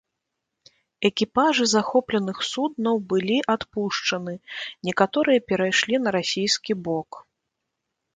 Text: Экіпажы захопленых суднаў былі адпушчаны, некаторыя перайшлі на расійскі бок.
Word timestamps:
Экіпажы 1.09 1.65
захопленых 1.75 2.37
суднаў 2.51 2.95
былі 3.11 3.37
адпушчаны, 3.55 4.33
некаторыя 4.89 5.39
перайшлі 5.53 5.95
на 6.07 6.15
расійскі 6.17 6.73
бок. 6.89 7.11